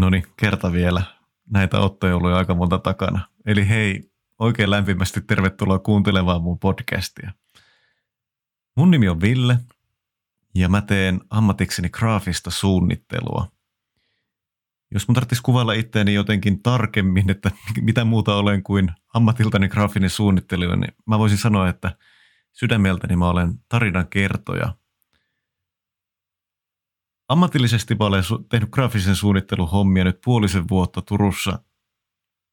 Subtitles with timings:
[0.00, 1.02] No niin, kerta vielä.
[1.50, 3.28] Näitä ottoja oli aika monta takana.
[3.46, 7.32] Eli hei, oikein lämpimästi tervetuloa kuuntelemaan mun podcastia.
[8.76, 9.58] Mun nimi on Ville
[10.54, 13.48] ja mä teen ammatikseni graafista suunnittelua.
[14.90, 20.76] Jos mun tarvitsisi kuvailla itseäni jotenkin tarkemmin, että mitä muuta olen kuin ammatiltani graafinen suunnittelija,
[20.76, 21.96] niin mä voisin sanoa, että
[22.52, 24.74] sydämeltäni mä olen tarinan kertoja–
[27.30, 31.58] Ammatillisesti mä olen tehnyt graafisen suunnittelun hommia nyt puolisen vuotta Turussa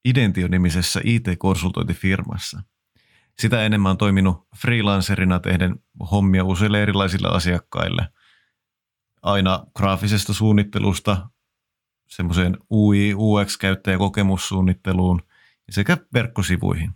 [0.06, 2.62] Identio-nimisessä IT-konsultointifirmassa.
[3.40, 5.76] Sitä enemmän on toiminut freelancerina tehden
[6.12, 8.10] hommia useille erilaisille asiakkaille.
[9.22, 11.30] Aina graafisesta suunnittelusta
[12.08, 15.22] semmoiseen UI, UX-käyttäjäkokemussuunnitteluun
[15.70, 16.94] sekä verkkosivuihin.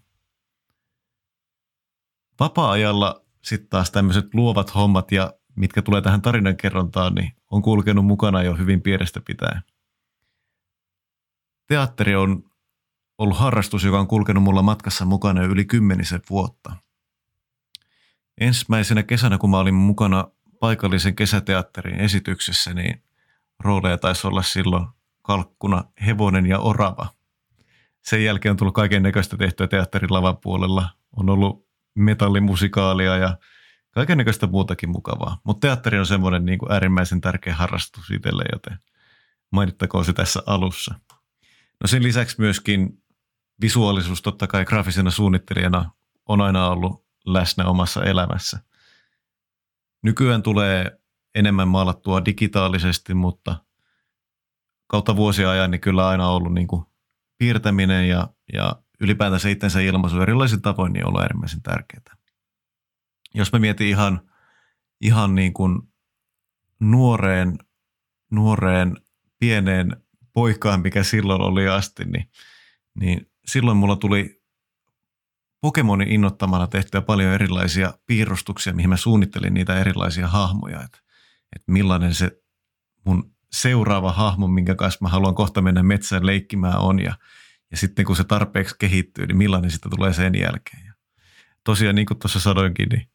[2.40, 8.44] Vapaa-ajalla sitten taas tämmöiset luovat hommat ja mitkä tulee tähän tarinankerrontaan, niin on kulkenut mukana
[8.44, 9.62] jo hyvin pienestä pitäen.
[11.68, 12.44] Teatteri on
[13.18, 16.76] ollut harrastus, joka on kulkenut mulla matkassa mukana jo yli kymmenisen vuotta.
[18.42, 20.28] Ensimmäisenä kesänä, kun mä olin mukana
[20.60, 23.04] paikallisen kesäteatterin esityksessä, niin
[23.60, 24.88] rooleja taisi olla silloin
[25.22, 27.08] kalkkuna hevonen ja orava.
[28.02, 30.90] Sen jälkeen on tullut kaiken näköistä tehtyä teatterin lavan puolella.
[31.18, 33.38] On ollut metallimusikaalia ja
[33.92, 35.38] kaiken näköistä muutakin mukavaa.
[35.44, 38.80] Mutta teatteri on semmoinen niin äärimmäisen tärkeä harrastus itselle, joten
[39.52, 40.96] mainittakoon se tässä alussa.
[41.82, 43.04] No sen lisäksi myöskin
[43.62, 45.92] visuaalisuus totta kai graafisena suunnittelijana
[46.26, 48.60] on aina ollut läsnä omassa elämässä.
[50.04, 51.00] Nykyään tulee
[51.36, 53.56] enemmän maalattua digitaalisesti, mutta
[54.88, 56.86] kautta vuosia ajan niin kyllä aina ollut niin kuin
[57.38, 62.21] piirtäminen ja, ja ylipäätänsä itsensä ilmaisu erilaisin tavoin niin on ollut äärimmäisen tärkeää
[63.34, 64.22] jos mä mietin ihan,
[65.02, 65.82] ihan niin kuin
[66.80, 67.58] nuoreen,
[68.32, 68.98] nuoreen
[69.40, 69.96] pieneen
[70.34, 72.30] poikaan, mikä silloin oli asti, niin,
[73.00, 74.42] niin silloin mulla tuli
[75.62, 81.00] Pokemonin innottamana tehtyä paljon erilaisia piirustuksia, mihin mä suunnittelin niitä erilaisia hahmoja, että,
[81.56, 82.42] että millainen se
[83.06, 87.16] mun seuraava hahmo, minkä kanssa mä haluan kohta mennä metsään leikkimään on ja,
[87.72, 90.86] ja sitten kun se tarpeeksi kehittyy, niin millainen sitä tulee sen jälkeen.
[90.86, 90.94] Ja
[91.64, 93.08] tosiaan niin kuin tuossa sanoinkin, niin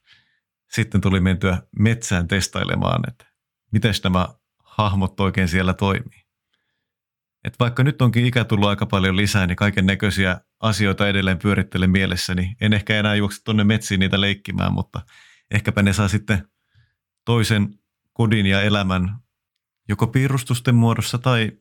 [0.73, 3.27] sitten tuli mentyä metsään testailemaan, että
[3.73, 4.29] miten nämä
[4.65, 6.27] hahmot oikein siellä toimii.
[7.45, 11.91] Et vaikka nyt onkin ikä tullut aika paljon lisää, niin kaiken näköisiä asioita edelleen pyörittelen
[11.91, 12.57] mielessäni.
[12.61, 15.01] En ehkä enää juokse tuonne metsiin niitä leikkimään, mutta
[15.51, 16.49] ehkäpä ne saa sitten
[17.25, 17.79] toisen
[18.13, 19.19] kodin ja elämän
[19.89, 21.53] joko piirustusten muodossa tai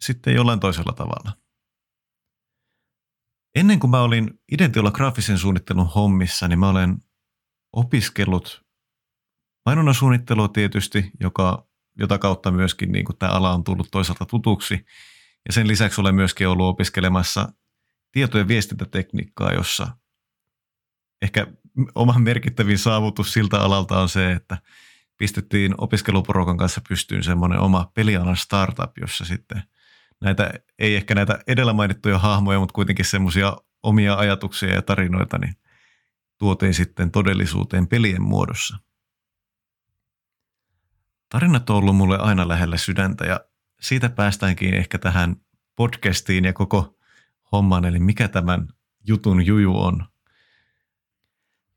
[0.00, 1.32] sitten jollain toisella tavalla.
[3.54, 6.96] Ennen kuin mä olin Identiolla graafisen suunnittelun hommissa, niin mä olen
[7.76, 8.64] opiskellut
[9.66, 14.86] mainonnan suunnittelua tietysti, joka, jota kautta myöskin niin kuin tämä ala on tullut toisaalta tutuksi.
[15.46, 17.52] Ja sen lisäksi olen myöskin ollut opiskelemassa
[18.12, 19.88] tieto- ja viestintätekniikkaa, jossa
[21.22, 21.46] ehkä
[21.94, 24.58] oma merkittävin saavutus siltä alalta on se, että
[25.16, 29.62] pistettiin opiskeluporokan kanssa pystyyn semmoinen oma pelialan startup, jossa sitten
[30.20, 35.56] näitä, ei ehkä näitä edellä mainittuja hahmoja, mutta kuitenkin semmoisia omia ajatuksia ja tarinoita, niin
[36.38, 38.78] tuotiin sitten todellisuuteen pelien muodossa.
[41.28, 43.40] Tarinat on ollut mulle aina lähellä sydäntä ja
[43.80, 45.36] siitä päästäänkin ehkä tähän
[45.76, 46.98] podcastiin ja koko
[47.52, 48.68] homman, eli mikä tämän
[49.06, 50.06] jutun juju on.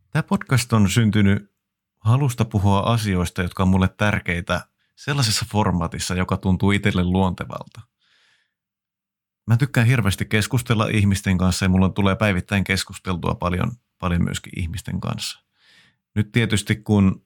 [0.10, 1.54] Tämä podcast on syntynyt
[2.00, 7.82] halusta puhua asioista, jotka on mulle tärkeitä sellaisessa formaatissa, joka tuntuu itselle luontevalta.
[9.48, 15.02] Mä tykkään hirveästi keskustella ihmisten kanssa ja mulla tulee päivittäin keskusteltua paljon paljon myöskin ihmisten
[15.02, 15.40] kanssa.
[16.16, 17.26] Nyt tietysti kun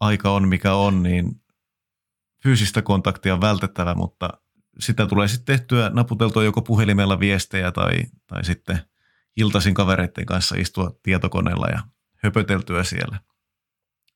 [0.00, 1.42] aika on mikä on, niin
[2.42, 4.28] fyysistä kontaktia on vältettävä, mutta
[4.78, 8.78] sitä tulee sitten tehtyä, naputeltua joko puhelimella viestejä tai, tai sitten
[9.36, 11.82] iltaisin kavereiden kanssa istua tietokoneella ja
[12.16, 13.20] höpöteltyä siellä.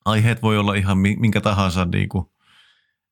[0.05, 2.27] Aiheet voi olla ihan minkä tahansa, niin kuin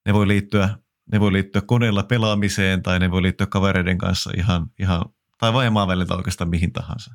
[0.06, 0.78] ne voi liittyä
[1.12, 5.05] ne voi liittyä koneella pelaamiseen tai ne voi liittyä kavereiden kanssa ihan, ihan
[5.38, 7.14] tai vain välillä oikeastaan mihin tahansa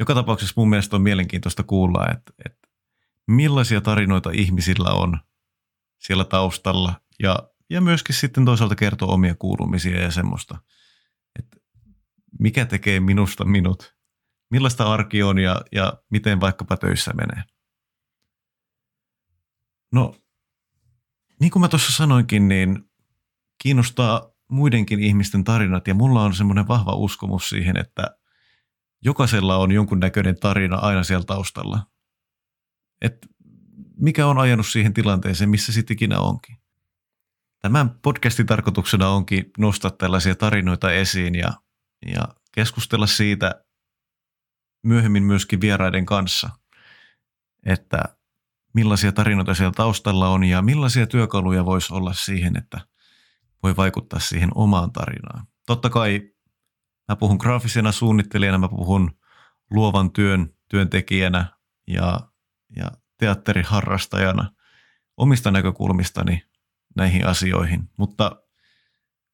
[0.00, 2.68] joka tapauksessa mun mielestä on mielenkiintoista kuulla, että, että
[3.26, 5.20] millaisia tarinoita ihmisillä on
[5.98, 7.38] siellä taustalla ja,
[7.70, 10.58] ja myöskin sitten toisaalta kertoa omia kuulumisia ja semmoista,
[11.38, 11.56] että
[12.38, 13.96] mikä tekee minusta minut,
[14.50, 17.44] millaista arki on ja, ja miten vaikkapa töissä menee.
[19.92, 20.14] No,
[21.40, 22.90] niin kuin mä tuossa sanoinkin, niin
[23.62, 28.19] kiinnostaa muidenkin ihmisten tarinat ja mulla on semmoinen vahva uskomus siihen, että
[29.04, 31.86] jokaisella on jonkunnäköinen tarina aina siellä taustalla.
[33.00, 33.26] Et
[33.96, 36.56] mikä on ajanut siihen tilanteeseen, missä sitten ikinä onkin.
[37.62, 41.52] Tämän podcastin tarkoituksena onkin nostaa tällaisia tarinoita esiin ja,
[42.14, 43.64] ja keskustella siitä
[44.82, 46.50] myöhemmin myöskin vieraiden kanssa,
[47.66, 48.02] että
[48.74, 52.80] millaisia tarinoita siellä taustalla on ja millaisia työkaluja voisi olla siihen, että
[53.62, 55.46] voi vaikuttaa siihen omaan tarinaan.
[55.66, 56.30] Totta kai
[57.10, 59.18] mä puhun graafisena suunnittelijana, mä puhun
[59.70, 62.20] luovan työn työntekijänä ja,
[62.76, 64.52] ja teatteriharrastajana
[65.16, 66.42] omista näkökulmistani
[66.96, 67.90] näihin asioihin.
[67.96, 68.42] Mutta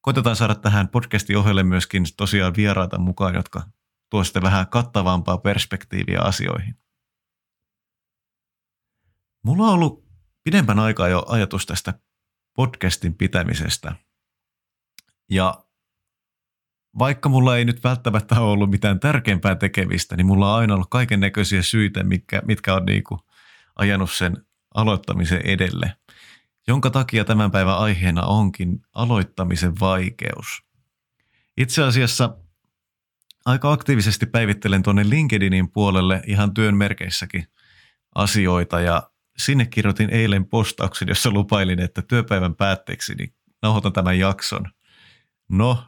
[0.01, 3.63] koitetaan saada tähän podcastin ohelle myöskin tosiaan vieraita mukaan, jotka
[4.11, 6.79] tuo sitten vähän kattavampaa perspektiiviä asioihin.
[9.45, 10.07] Mulla on ollut
[10.45, 11.95] pidempän aikaa jo ajatus tästä
[12.55, 13.95] podcastin pitämisestä.
[15.31, 15.66] Ja
[16.99, 20.91] vaikka mulla ei nyt välttämättä ole ollut mitään tärkeämpää tekemistä, niin mulla on aina ollut
[20.91, 23.21] kaiken näköisiä syitä, mitkä, mitkä on niin kuin
[23.77, 24.37] ajanut sen
[24.75, 25.97] aloittamisen edelle.
[26.69, 30.63] Jonka takia tämän päivän aiheena onkin aloittamisen vaikeus.
[31.57, 32.37] Itse asiassa
[33.45, 37.47] aika aktiivisesti päivittelen tuonne LinkedInin puolelle ihan työn merkeissäkin
[38.15, 44.67] asioita ja sinne kirjoitin eilen postauksen, jossa lupailin, että työpäivän päätteeksi niin nauhoitan tämän jakson.
[45.49, 45.85] No,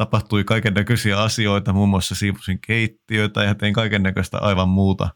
[0.00, 5.08] tapahtui kaiken näköisiä asioita, muun muassa siivusin keittiöitä ja tein kaiken näköistä aivan muuta.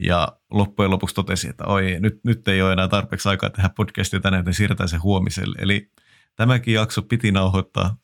[0.00, 4.20] Ja loppujen lopuksi totesin, että oi, nyt, nyt ei ole enää tarpeeksi aikaa tehdä podcastia
[4.20, 5.56] tänään, joten siirretään se huomiselle.
[5.58, 5.90] Eli
[6.36, 7.96] tämäkin jakso piti nauhoittaa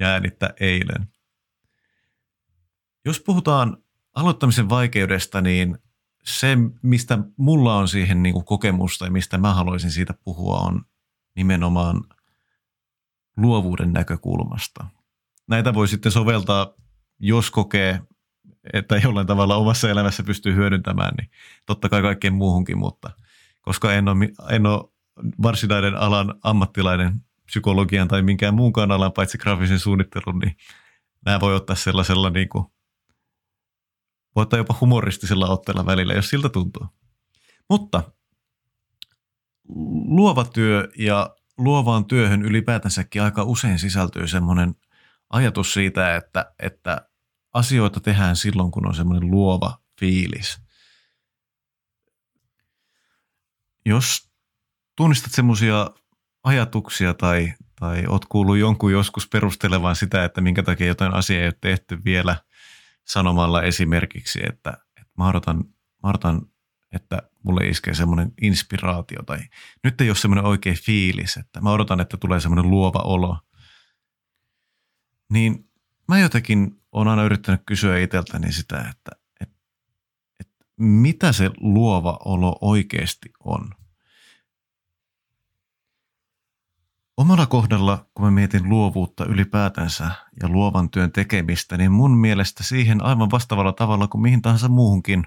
[0.00, 1.08] ja äänittää eilen.
[3.04, 3.76] Jos puhutaan
[4.14, 5.78] aloittamisen vaikeudesta, niin
[6.24, 10.84] se, mistä mulla on siihen niin kuin kokemusta ja mistä mä haluaisin siitä puhua, on
[11.36, 12.04] nimenomaan
[13.36, 14.99] luovuuden näkökulmasta.
[15.50, 16.74] Näitä voi sitten soveltaa,
[17.18, 18.00] jos kokee,
[18.72, 21.30] että jollain tavalla omassa elämässä pystyy hyödyntämään, niin
[21.66, 23.10] totta kai kaikkeen muuhunkin, mutta
[23.60, 24.90] koska en ole, en ole
[25.42, 30.56] varsinainen alan ammattilainen psykologian tai minkään muunkaan alan paitsi graafisen suunnittelun, niin
[31.24, 32.64] nämä voi ottaa sellaisella niin kuin
[34.36, 36.86] voi ottaa jopa humoristisella otteella välillä, jos siltä tuntuu.
[37.70, 38.02] Mutta
[40.04, 44.74] luova työ ja luovaan työhön ylipäätänsäkin aika usein sisältyy semmoinen
[45.30, 47.08] ajatus siitä, että, että
[47.54, 50.60] asioita tehdään silloin, kun on semmoinen luova fiilis.
[53.86, 54.30] Jos
[54.96, 55.90] tunnistat semmoisia
[56.44, 61.46] ajatuksia tai, tai oot kuullut jonkun joskus perustelevan sitä, että minkä takia jotain asiaa ei
[61.46, 62.36] ole tehty vielä–
[63.10, 65.56] sanomalla esimerkiksi, että, että mä, odotan,
[66.02, 66.42] mä odotan,
[66.92, 69.38] että mulle iskee semmoinen inspiraatio tai
[69.84, 73.38] nyt ei ole semmoinen oikea fiilis, että mä odotan, että tulee semmoinen luova olo.
[75.30, 75.68] Niin
[76.08, 79.10] mä jotenkin olen aina yrittänyt kysyä itseltäni sitä, että,
[79.40, 79.56] että,
[80.40, 83.70] että mitä se luova olo oikeasti on.
[87.16, 90.10] Omalla kohdalla, kun mä mietin luovuutta ylipäätänsä
[90.42, 95.24] ja luovan työn tekemistä, niin mun mielestä siihen aivan vastaavalla tavalla kuin mihin tahansa muuhunkin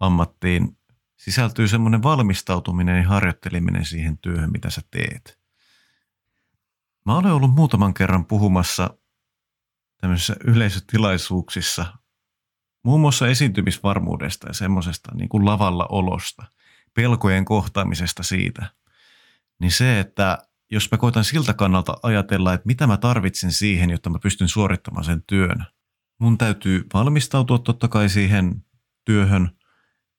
[0.00, 0.76] ammattiin
[1.16, 5.38] sisältyy semmoinen valmistautuminen ja harjoitteleminen siihen työhön, mitä sä teet.
[7.06, 8.98] Mä olen ollut muutaman kerran puhumassa
[10.00, 11.86] tämmöisissä yleisötilaisuuksissa
[12.84, 16.44] muun muassa esiintymisvarmuudesta ja semmoisesta niin kuin lavalla olosta,
[16.94, 18.66] pelkojen kohtaamisesta siitä.
[19.60, 20.38] Niin se, että
[20.70, 25.04] jos mä koitan siltä kannalta ajatella, että mitä mä tarvitsen siihen, jotta mä pystyn suorittamaan
[25.04, 25.66] sen työn.
[26.20, 28.64] Mun täytyy valmistautua totta kai siihen
[29.04, 29.50] työhön.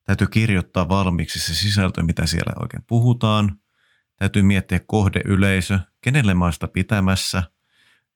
[0.03, 3.59] Täytyy kirjoittaa valmiiksi se sisältö, mitä siellä oikein puhutaan.
[4.15, 7.43] Täytyy miettiä kohdeyleisö, kenelle mä sitä pitämässä.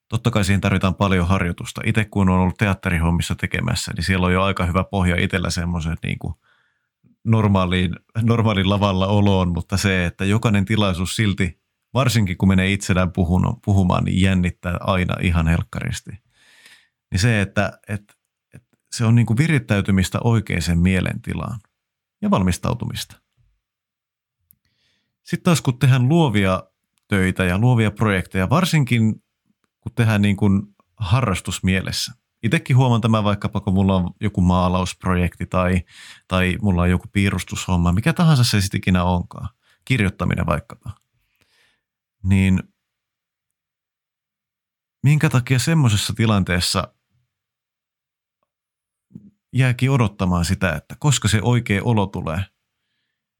[0.09, 1.81] Totta kai siihen tarvitaan paljon harjoitusta.
[1.85, 5.97] Itse kun on ollut teatterihommissa tekemässä, niin siellä on jo aika hyvä pohja itsellä semmoisen
[6.03, 6.33] niin kuin
[7.23, 13.11] normaaliin, normaaliin lavalla oloon, mutta se, että jokainen tilaisuus silti varsinkin kun menee itselään
[13.65, 16.11] puhumaan, niin jännittää aina ihan helkkaristi.
[17.11, 18.13] Niin se, että, että,
[18.53, 21.59] että se on niin kuin virittäytymistä oikeaan mielentilaan
[22.21, 23.15] ja valmistautumista.
[25.23, 26.63] Sitten taas kun tehdään luovia
[27.07, 29.23] töitä ja luovia projekteja, varsinkin
[29.83, 30.61] kun tehdään niin kuin
[30.97, 32.13] harrastusmielessä.
[32.43, 35.81] Itsekin huomaan tämä vaikkapa, kun mulla on joku maalausprojekti tai,
[36.27, 39.49] tai mulla on joku piirustushomma, mikä tahansa se sitten ikinä onkaan.
[39.85, 41.03] Kirjoittaminen vaikkapa
[42.23, 42.63] niin
[45.03, 46.93] minkä takia semmoisessa tilanteessa
[49.53, 52.45] jääkin odottamaan sitä, että koska se oikea olo tulee.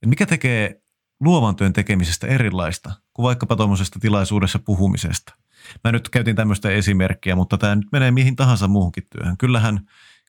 [0.02, 0.84] Et mikä tekee
[1.20, 5.38] luovan työn tekemisestä erilaista kuin vaikkapa tuommoisesta tilaisuudessa puhumisesta.
[5.84, 9.38] Mä nyt käytin tämmöistä esimerkkiä, mutta tämä nyt menee mihin tahansa muuhunkin työhön.
[9.38, 9.79] Kyllähän,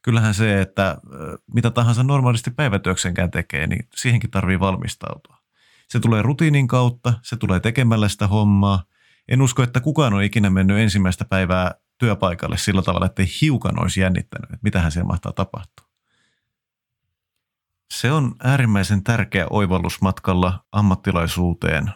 [0.02, 0.98] kyllähän se, että
[1.54, 5.38] mitä tahansa normaalisti päivätyöksenkään tekee, niin siihenkin tarvii valmistautua.
[5.88, 8.84] Se tulee rutiinin kautta, se tulee tekemällä sitä hommaa
[9.28, 14.00] en usko, että kukaan on ikinä mennyt ensimmäistä päivää työpaikalle sillä tavalla, että hiukan olisi
[14.00, 15.86] jännittänyt, että mitähän siellä mahtaa tapahtua.
[17.94, 21.92] Se on äärimmäisen tärkeä oivallus matkalla ammattilaisuuteen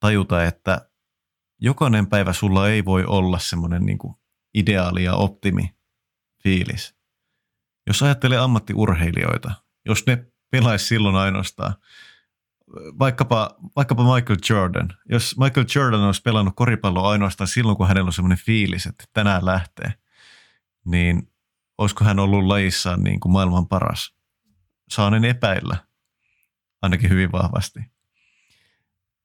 [0.00, 0.88] tajuta, että
[1.62, 3.98] jokainen päivä sulla ei voi olla semmoinen niin
[4.54, 5.74] ideaali ja optimi
[6.42, 6.94] fiilis.
[7.86, 9.50] Jos ajattelee ammattiurheilijoita,
[9.86, 11.74] jos ne pelaisi silloin ainoastaan,
[12.98, 18.12] vaikkapa, vaikkapa Michael Jordan, jos Michael Jordan olisi pelannut koripalloa ainoastaan silloin, kun hänellä on
[18.12, 19.94] semmoinen fiilis, että tänään lähtee,
[20.84, 21.32] niin
[21.78, 24.14] olisiko hän ollut lajissaan niin kuin maailman paras?
[24.88, 25.76] Saanen epäillä,
[26.82, 27.80] ainakin hyvin vahvasti.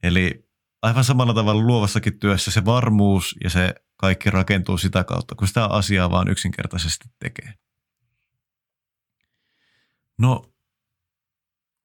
[0.03, 0.46] Eli
[0.81, 5.65] aivan samalla tavalla luovassakin työssä se varmuus ja se kaikki rakentuu sitä kautta, kun sitä
[5.65, 7.53] asiaa vaan yksinkertaisesti tekee.
[10.17, 10.53] No,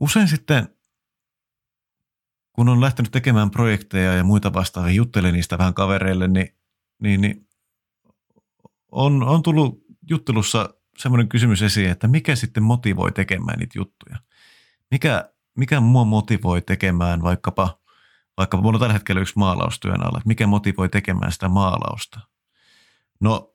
[0.01, 0.69] usein sitten,
[2.53, 6.57] kun on lähtenyt tekemään projekteja ja muita vastaavia, juttelen niistä vähän kavereille, niin,
[7.03, 7.49] niin, niin
[8.93, 14.17] on, on tullut juttelussa semmoinen kysymys esiin, että mikä sitten motivoi tekemään niitä juttuja?
[14.91, 17.82] Mikä, mikä mua motivoi tekemään vaikkapa,
[18.43, 22.21] vaikkapa mulla on tällä hetkellä yksi maalaustyön alla, mikä motivoi tekemään sitä maalausta?
[23.21, 23.55] No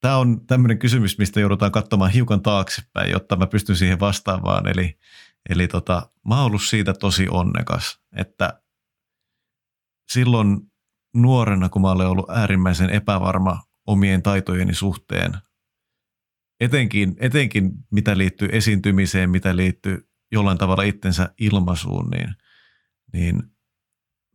[0.00, 4.68] tämä on tämmöinen kysymys, mistä joudutaan katsomaan hiukan taaksepäin, jotta mä pystyn siihen vastaamaan.
[4.68, 4.98] Eli,
[5.48, 8.62] eli tota, mä oon ollut siitä tosi onnekas, että
[10.08, 10.60] silloin
[11.14, 15.32] nuorena, kun mä olen ollut äärimmäisen epävarma omien taitojeni suhteen,
[16.60, 22.34] etenkin, etenkin mitä liittyy esiintymiseen, mitä liittyy jollain tavalla itsensä ilmaisuun, niin,
[23.12, 23.42] niin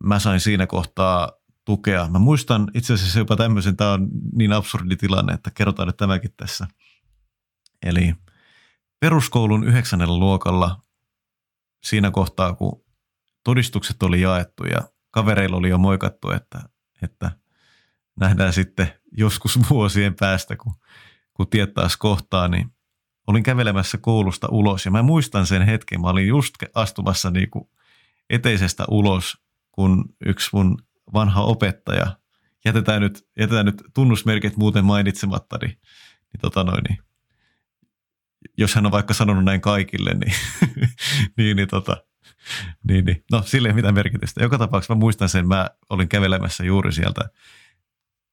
[0.03, 1.31] mä sain siinä kohtaa
[1.65, 2.09] tukea.
[2.09, 6.33] Mä muistan itse asiassa jopa tämmöisen, tämä on niin absurdi tilanne, että kerrotaan nyt tämäkin
[6.37, 6.67] tässä.
[7.85, 8.13] Eli
[8.99, 10.81] peruskoulun yhdeksännellä luokalla
[11.83, 12.83] siinä kohtaa, kun
[13.43, 16.61] todistukset oli jaettu ja kavereilla oli jo moikattu, että,
[17.01, 17.31] että
[18.19, 20.73] nähdään sitten joskus vuosien päästä, kun,
[21.33, 22.75] kun tiet taas kohtaa, niin
[23.27, 27.69] olin kävelemässä koulusta ulos ja mä muistan sen hetken, mä olin just astumassa niin kuin
[28.31, 29.37] eteisestä ulos,
[29.71, 30.77] kun yksi mun
[31.13, 32.17] vanha opettaja,
[32.65, 35.77] jätetään nyt, jätetään nyt tunnusmerkit muuten mainitsematta, niin,
[36.33, 36.97] niin, tota noin, niin
[38.57, 40.33] jos hän on vaikka sanonut näin kaikille, niin,
[41.37, 41.97] niin, niin, tota,
[42.87, 43.23] niin, niin.
[43.31, 44.43] no sille ei mitään merkitystä.
[44.43, 47.29] Joka tapauksessa mä muistan sen, mä olin kävelemässä juuri sieltä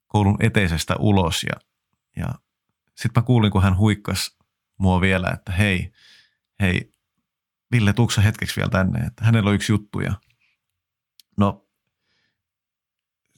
[0.07, 1.61] koulun eteisestä ulos ja,
[2.17, 2.35] ja
[2.95, 4.37] sitten mä kuulin, kun hän huikkas
[4.78, 5.93] mua vielä, että hei,
[6.61, 6.93] hei,
[7.73, 10.13] Ville, tuuksa hetkeksi vielä tänne, että hänellä on yksi juttu ja
[11.37, 11.69] no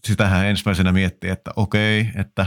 [0.04, 2.46] sitähän ensimmäisenä miettii, että okei, että,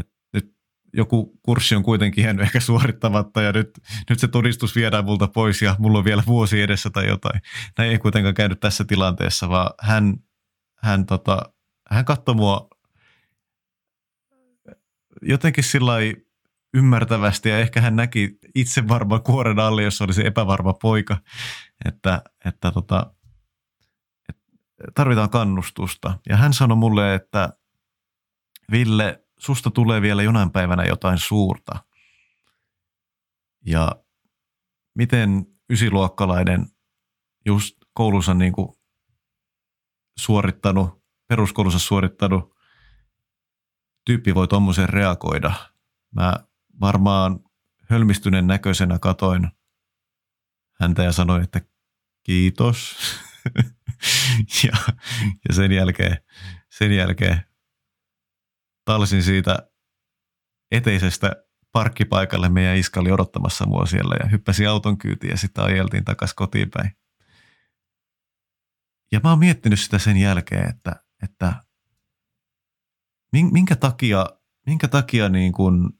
[0.00, 0.54] että nyt
[0.92, 3.70] joku kurssi on kuitenkin jäänyt ehkä suorittamatta ja nyt,
[4.10, 7.40] nyt se todistus viedään multa pois ja mulla on vielä vuosi edessä tai jotain.
[7.78, 10.16] Näin ei kuitenkaan käynyt tässä tilanteessa, vaan hän,
[10.76, 11.52] hän, tota,
[11.90, 12.68] hän katsoi mua
[15.22, 15.92] jotenkin sillä
[16.74, 21.16] ymmärtävästi ja ehkä hän näki itse varmaan kuoren alle, jos olisi epävarma poika,
[21.84, 23.14] että, että tota,
[24.94, 26.18] tarvitaan kannustusta.
[26.28, 27.52] Ja hän sanoi mulle, että
[28.70, 31.84] Ville, susta tulee vielä jonain päivänä jotain suurta.
[33.66, 33.92] Ja
[34.94, 36.66] miten ysiluokkalainen
[37.46, 38.68] just koulussa niin kuin
[40.18, 42.56] suorittanut, peruskoulussa suorittanut
[44.04, 45.52] tyyppi voi tuommoiseen reagoida.
[46.14, 46.45] Mä
[46.80, 47.40] varmaan
[47.90, 49.48] hölmistyneen näköisenä katoin
[50.80, 51.60] häntä ja sanoin, että
[52.22, 52.96] kiitos.
[54.64, 54.94] ja,
[55.48, 56.16] ja sen jälkeen,
[56.70, 57.40] sen jälkeen
[58.84, 59.70] talsin siitä
[60.70, 62.48] eteisestä parkkipaikalle.
[62.48, 66.70] Meidän iska oli odottamassa mua siellä ja hyppäsi auton kyytiin ja sitten ajeltiin takaisin kotiin
[66.70, 66.90] päin.
[69.12, 71.64] Ja mä oon miettinyt sitä sen jälkeen, että, että
[73.32, 74.26] minkä takia,
[74.66, 75.95] minkä takia niin kun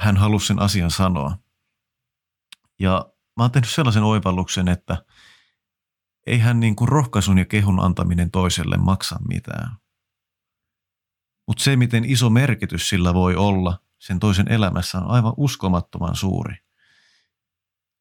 [0.00, 1.38] hän halusi sen asian sanoa.
[2.78, 4.96] Ja mä oon tehnyt sellaisen oivalluksen, että–
[6.26, 9.76] eihän niin kuin rohkaisun ja kehun antaminen toiselle maksa mitään.
[11.46, 16.54] Mutta se, miten iso merkitys sillä voi olla sen toisen elämässä, on aivan uskomattoman suuri.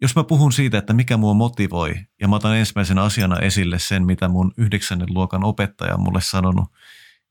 [0.02, 4.06] Jos mä puhun siitä, että mikä mua motivoi, ja mä otan ensimmäisenä asiana esille sen,
[4.06, 6.72] mitä mun yhdeksännen luokan opettaja on mulle sanonut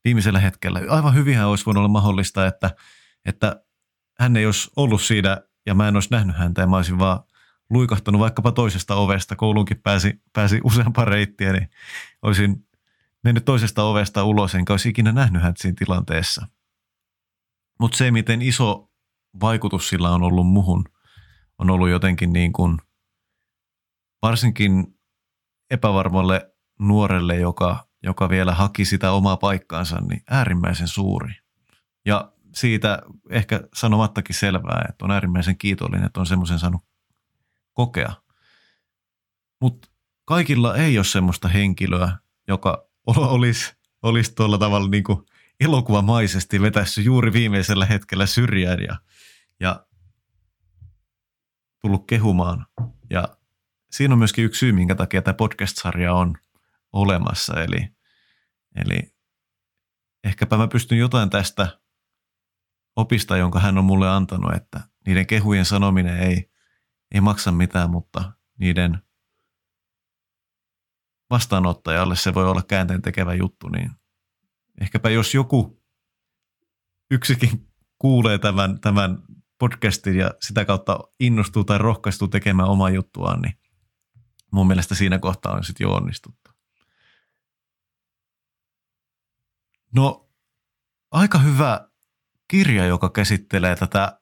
[0.03, 0.81] viimeisellä hetkellä.
[0.89, 2.75] Aivan hyvinhän olisi voinut olla mahdollista, että,
[3.25, 3.63] että
[4.19, 7.19] hän ei olisi ollut siinä ja mä en olisi nähnyt häntä ja mä olisin vaan
[7.69, 11.69] luikahtanut vaikkapa toisesta ovesta, kouluunkin pääsi, pääsi useampaa reittiä, niin
[12.21, 12.67] olisin
[13.23, 16.47] mennyt toisesta ovesta ulos, enkä olisi ikinä nähnyt häntä siinä tilanteessa.
[17.79, 18.91] Mutta se, miten iso
[19.41, 20.85] vaikutus sillä on ollut muhun,
[21.57, 22.77] on ollut jotenkin niin kuin,
[24.21, 24.99] varsinkin
[25.71, 31.33] epävarmalle nuorelle, joka joka vielä haki sitä omaa paikkaansa, niin äärimmäisen suuri.
[32.05, 36.81] Ja siitä ehkä sanomattakin selvää, että on äärimmäisen kiitollinen, että on semmoisen saanut
[37.73, 38.13] kokea.
[39.61, 39.87] Mutta
[40.25, 45.03] kaikilla ei ole semmoista henkilöä, joka olisi, olisi tuolla tavalla niin
[45.59, 48.95] elokuvamaisesti vetässä juuri viimeisellä hetkellä syrjään ja,
[49.59, 49.85] ja
[51.81, 52.65] tullut kehumaan.
[53.09, 53.37] Ja
[53.91, 56.35] siinä on myöskin yksi syy, minkä takia tämä podcast-sarja on
[56.93, 57.63] olemassa.
[57.63, 57.87] Eli,
[58.75, 59.15] eli
[60.23, 61.79] ehkäpä mä pystyn jotain tästä
[62.95, 66.51] opista, jonka hän on mulle antanut, että niiden kehujen sanominen ei,
[67.11, 68.99] ei maksa mitään, mutta niiden
[71.29, 73.91] vastaanottajalle se voi olla käänteen tekevä juttu, niin
[74.81, 75.83] ehkäpä jos joku
[77.11, 77.67] yksikin
[77.99, 79.23] kuulee tämän, tämän
[79.59, 83.59] podcastin ja sitä kautta innostuu tai rohkaistuu tekemään omaa juttuaan, niin
[84.51, 86.51] mun mielestä siinä kohtaa on sitten jo onnistuttu.
[89.95, 90.29] No,
[91.11, 91.88] aika hyvä
[92.49, 94.19] kirja, joka käsittelee tätä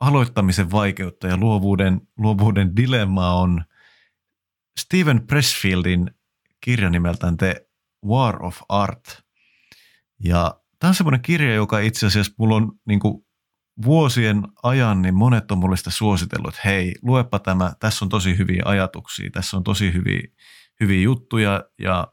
[0.00, 3.64] aloittamisen vaikeutta ja luovuuden, luovuuden dilemmaa on
[4.80, 6.10] Steven Pressfieldin
[6.60, 7.66] kirja nimeltään The
[8.06, 9.22] War of Art.
[10.24, 13.26] Ja tämä on semmoinen kirja, joka itse asiassa mulla on niin kuin
[13.84, 18.38] vuosien ajan, niin monet on mulle sitä suositellut, että hei, luepa tämä, tässä on tosi
[18.38, 20.22] hyviä ajatuksia, tässä on tosi hyviä,
[20.80, 22.12] hyviä juttuja ja,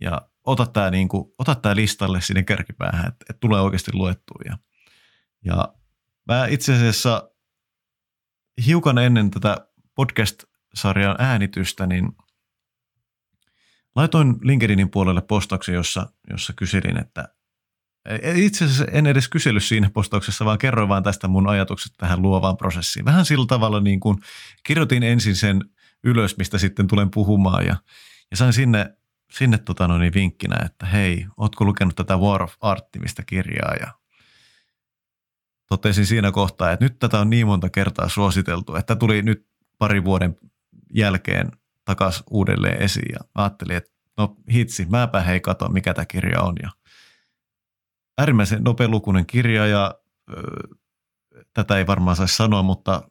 [0.00, 4.40] ja ota tämä, niin kuin, ota listalle sinne kärkipäähän, että, että tulee oikeasti luettua.
[4.44, 4.58] Ja,
[5.44, 5.74] ja
[6.26, 7.30] mä itse asiassa
[8.66, 12.12] hiukan ennen tätä podcast-sarjan äänitystä, niin
[13.96, 17.28] laitoin LinkedInin puolelle postauksen, jossa, jossa kyselin, että
[18.34, 22.56] itse asiassa en edes kysellyt siinä postauksessa, vaan kerroin vaan tästä mun ajatukset tähän luovaan
[22.56, 23.04] prosessiin.
[23.04, 24.18] Vähän sillä tavalla niin kuin
[24.62, 25.64] kirjoitin ensin sen
[26.04, 27.76] ylös, mistä sitten tulen puhumaan ja,
[28.30, 28.96] ja sain sinne
[29.30, 33.74] sinne tota, no niin, vinkkinä, että hei, ootko lukenut tätä War of Artimista kirjaa?
[33.80, 33.92] Ja
[35.68, 39.46] totesin siinä kohtaa, että nyt tätä on niin monta kertaa suositeltu, että tuli nyt
[39.78, 40.36] pari vuoden
[40.94, 41.50] jälkeen
[41.84, 43.12] takaisin uudelleen esiin.
[43.12, 46.54] Ja ajattelin, että no hitsi, mäpä hei kato, mikä tämä kirja on.
[46.62, 46.70] Ja
[48.18, 49.94] äärimmäisen nopealukuinen kirja ja
[50.30, 50.42] ö,
[51.54, 53.02] tätä ei varmaan saisi sanoa, mutta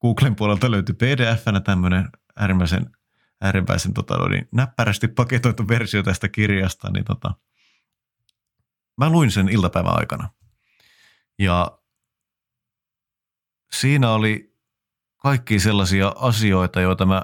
[0.00, 2.90] Googlen puolelta löytyi pdf-nä tämmöinen äärimmäisen
[3.44, 7.34] äärimmäisen tota, no niin, näppärästi paketoitu versio tästä kirjasta, niin tota,
[8.98, 10.28] mä luin sen iltapäivän aikana.
[11.38, 11.78] Ja
[13.72, 14.54] siinä oli
[15.16, 17.22] kaikki sellaisia asioita, joita mä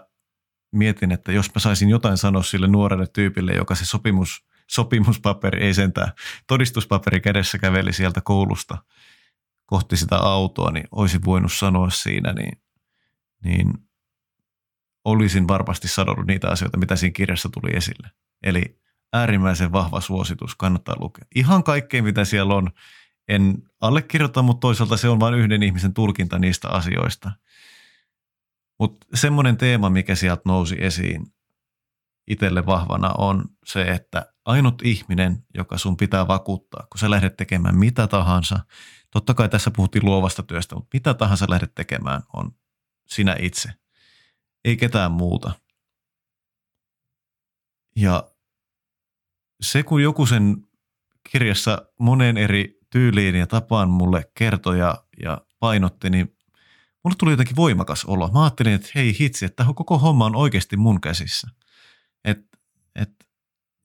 [0.73, 5.75] mietin, että jos mä saisin jotain sanoa sille nuorelle tyypille, joka se sopimus, sopimuspaperi, ei
[5.75, 6.13] sentään,
[6.47, 8.79] todistuspaperi kädessä käveli sieltä koulusta
[9.67, 12.63] kohti sitä autoa, niin olisi voinut sanoa siinä, niin,
[13.45, 13.90] niin
[15.11, 18.11] olisin varmasti sanonut niitä asioita, mitä siinä kirjassa tuli esille.
[18.43, 18.81] Eli
[19.13, 21.25] äärimmäisen vahva suositus, kannattaa lukea.
[21.35, 22.71] Ihan kaikkea, mitä siellä on,
[23.29, 27.31] en allekirjoita, mutta toisaalta se on vain yhden ihmisen tulkinta niistä asioista.
[28.79, 31.27] Mutta semmoinen teema, mikä sieltä nousi esiin
[32.27, 37.79] itselle vahvana on se, että ainut ihminen, joka sun pitää vakuuttaa, kun sä lähdet tekemään
[37.79, 38.61] mitä tahansa,
[39.11, 42.51] totta kai tässä puhuttiin luovasta työstä, mutta mitä tahansa lähdet tekemään on
[43.07, 43.80] sinä itse
[44.65, 45.53] ei ketään muuta.
[47.97, 48.31] Ja
[49.63, 50.57] se, kun joku sen
[51.31, 56.37] kirjassa monen eri tyyliin ja tapaan mulle kertoi ja, ja painotti, niin
[57.05, 58.29] mulle tuli jotenkin voimakas olo.
[58.29, 61.49] Mä ajattelin, että hei hitsi, että koko homma on oikeasti mun käsissä.
[62.25, 62.39] Et,
[62.95, 63.11] et,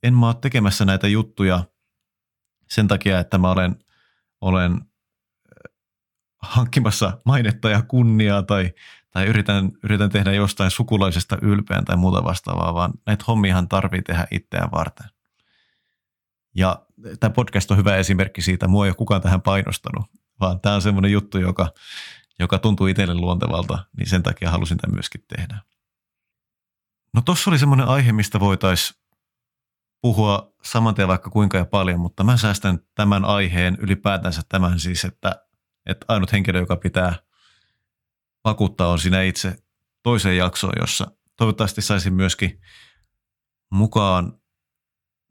[0.03, 1.63] en mä ole tekemässä näitä juttuja
[2.69, 3.75] sen takia, että mä olen,
[4.41, 4.81] olen
[6.41, 8.73] hankkimassa mainetta ja kunniaa tai,
[9.15, 14.27] tai yritän, yritän tehdä jostain sukulaisesta ylpeän tai muuta vastaavaa, vaan näitä hommiahan tarvii tehdä
[14.31, 15.07] itseään varten.
[16.55, 16.85] Ja
[17.19, 20.05] tämä podcast on hyvä esimerkki siitä, mua ei ole kukaan tähän painostanut,
[20.39, 21.67] vaan tämä on semmoinen juttu, joka,
[22.39, 25.57] joka tuntuu itselle luontevalta, niin sen takia halusin tämän myöskin tehdä.
[27.13, 28.99] No tuossa oli semmoinen aihe, mistä voitaisiin
[30.01, 35.05] puhua saman tien vaikka kuinka ja paljon, mutta mä säästän tämän aiheen ylipäätänsä tämän siis,
[35.05, 35.45] että,
[35.85, 37.15] että ainut henkilö, joka pitää
[38.45, 39.55] vakuuttaa on sinä itse
[40.03, 42.61] toiseen jaksoon, jossa toivottavasti saisin myöskin
[43.71, 44.39] mukaan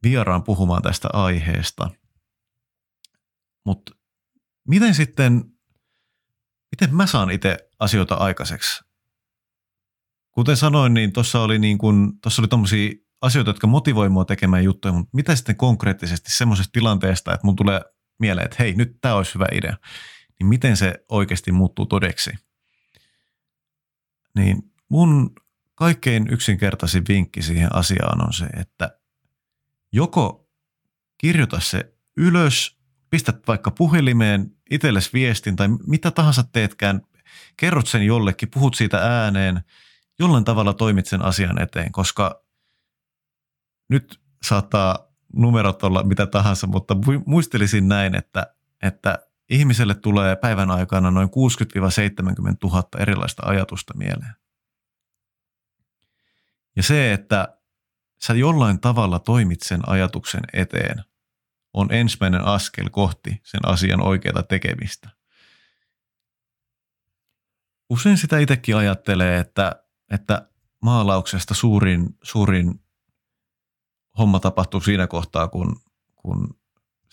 [0.03, 1.91] vieraan puhumaan tästä aiheesta.
[3.65, 3.93] Mutta
[4.69, 5.45] miten sitten,
[6.73, 8.85] miten mä saan itse asioita aikaiseksi?
[10.31, 14.65] Kuten sanoin, niin tuossa oli, niin kun, tossa oli tommosia asioita, jotka motivoi mua tekemään
[14.65, 17.81] juttuja, mutta mitä sitten konkreettisesti semmoisesta tilanteesta, että mun tulee
[18.19, 19.77] mieleen, että hei, nyt tämä olisi hyvä idea,
[20.39, 22.31] niin miten se oikeasti muuttuu todeksi?
[24.35, 25.35] Niin mun
[25.75, 28.99] kaikkein yksinkertaisin vinkki siihen asiaan on se, että
[29.93, 30.49] joko
[31.19, 32.79] kirjoita se ylös,
[33.11, 37.01] pistät vaikka puhelimeen itsellesi viestin tai mitä tahansa teetkään,
[37.57, 39.61] kerrot sen jollekin, puhut siitä ääneen,
[40.19, 42.45] jollain tavalla toimit sen asian eteen, koska
[43.89, 49.19] nyt saattaa numerot olla mitä tahansa, mutta muistelisin näin, että, että
[49.51, 51.31] ihmiselle tulee päivän aikana noin 60-70
[52.65, 54.35] 000 erilaista ajatusta mieleen.
[56.77, 57.59] Ja se, että
[58.23, 61.05] sä jollain tavalla toimit sen ajatuksen eteen,
[61.75, 65.11] on ensimmäinen askel kohti sen asian oikeaa tekemistä.
[67.91, 70.49] Usein sitä itsekin ajattelee, että, että
[70.83, 72.85] maalauksesta suurin, suurin
[74.19, 75.81] homma tapahtuu siinä kohtaa, kun,
[76.15, 76.61] kun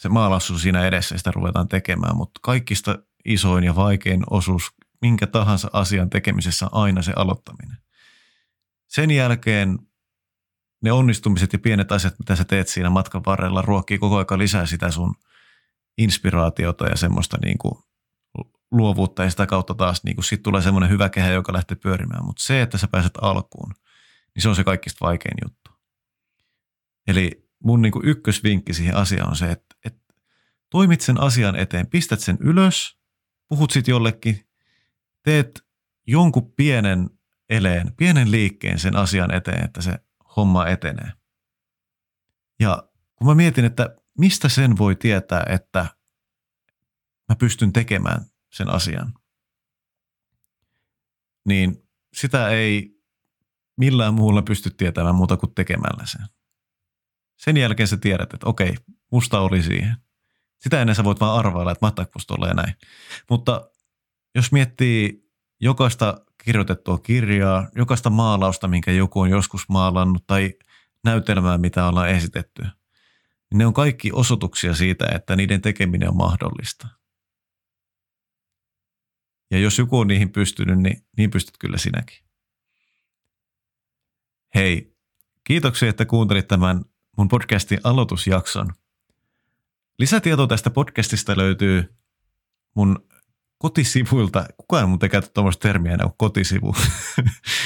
[0.01, 5.27] se maalaus on siinä edessä sitä ruvetaan tekemään, mutta kaikista isoin ja vaikein osuus minkä
[5.27, 7.77] tahansa asian tekemisessä on aina se aloittaminen.
[8.87, 9.79] Sen jälkeen
[10.83, 14.65] ne onnistumiset ja pienet asiat, mitä sä teet siinä matkan varrella, ruokkii koko ajan lisää
[14.65, 15.15] sitä sun
[15.97, 17.73] inspiraatiota ja semmoista niin kuin
[18.71, 22.25] luovuutta ja sitä kautta taas niin kuin sit tulee semmoinen hyvä kehä, joka lähtee pyörimään.
[22.25, 23.73] Mutta se, että sä pääset alkuun,
[24.35, 25.71] niin se on se kaikista vaikein juttu.
[27.07, 29.70] Eli mun niin kuin ykkösvinkki siihen asiaan on se, että
[30.71, 32.99] toimit sen asian eteen, pistät sen ylös,
[33.47, 34.49] puhut sit jollekin,
[35.23, 35.65] teet
[36.07, 37.09] jonkun pienen
[37.49, 39.99] eleen, pienen liikkeen sen asian eteen, että se
[40.35, 41.11] homma etenee.
[42.59, 45.85] Ja kun mä mietin, että mistä sen voi tietää, että
[47.29, 49.13] mä pystyn tekemään sen asian,
[51.47, 53.01] niin sitä ei
[53.77, 56.25] millään muulla pysty tietämään muuta kuin tekemällä sen.
[57.37, 58.77] Sen jälkeen sä tiedät, että okei,
[59.11, 59.97] musta oli siihen.
[60.61, 62.73] Sitä ennen sä voit vaan arvailla, että mahtaako musta ja näin.
[63.29, 63.69] Mutta
[64.35, 70.53] jos miettii jokaista kirjoitettua kirjaa, jokaista maalausta, minkä joku on joskus maalannut tai
[71.03, 76.87] näytelmää, mitä ollaan esitetty, niin ne on kaikki osoituksia siitä, että niiden tekeminen on mahdollista.
[79.51, 82.17] Ja jos joku on niihin pystynyt, niin niin pystyt kyllä sinäkin.
[84.55, 84.95] Hei,
[85.43, 86.85] kiitoksia, että kuuntelit tämän
[87.17, 88.73] mun podcastin aloitusjakson.
[90.01, 91.95] Lisätietoa tästä podcastista löytyy
[92.75, 93.07] mun
[93.57, 96.75] kotisivuilta, kukaan mun ei käytä tuommoista termiä enää kuin kotisivu.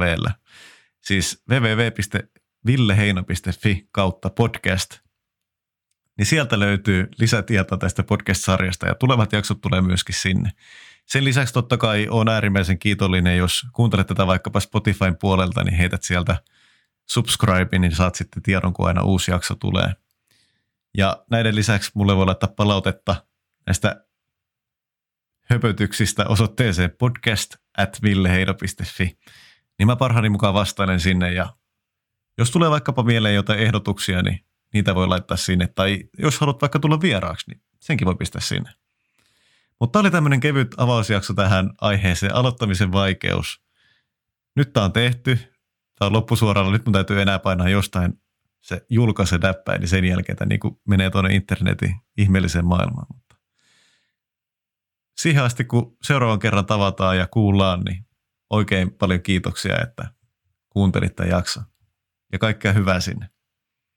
[1.08, 1.90] Siis www
[2.66, 5.00] villeheino.fi kautta podcast,
[6.18, 10.52] niin sieltä löytyy lisätietoa tästä podcast-sarjasta ja tulevat jaksot tulee myöskin sinne.
[11.06, 16.04] Sen lisäksi totta kai on äärimmäisen kiitollinen, jos kuuntelet tätä vaikkapa Spotifyn puolelta, niin heität
[16.04, 16.38] sieltä
[17.10, 19.94] subscribe, niin saat sitten tiedon, kun aina uusi jakso tulee.
[20.98, 23.26] Ja näiden lisäksi mulle voi laittaa palautetta
[23.66, 24.06] näistä
[25.42, 29.18] höpötyksistä osoitteeseen podcast at villeheino.fi.
[29.80, 31.54] Niin mä parhaani mukaan vastailen sinne ja
[32.38, 35.68] jos tulee vaikkapa mieleen jotain ehdotuksia, niin niitä voi laittaa sinne.
[35.68, 38.70] Tai jos haluat vaikka tulla vieraaksi, niin senkin voi pistää sinne.
[39.80, 43.62] Mutta oli tämmöinen kevyt avausjakso tähän aiheeseen, aloittamisen vaikeus.
[44.56, 45.36] Nyt tämä on tehty,
[46.00, 48.22] tämä on loppusuoralla, nyt mun täytyy enää painaa jostain
[48.62, 53.08] se julkaise näppäin, niin sen jälkeen tämä niin menee tuonne internetin ihmeelliseen maailmaan.
[53.14, 53.36] Mutta
[55.18, 58.07] siihen asti, kun seuraavan kerran tavataan ja kuullaan, niin
[58.50, 60.08] oikein paljon kiitoksia, että
[60.70, 61.64] kuuntelit tämän jakson
[62.32, 63.30] ja kaikkea hyvää sinne.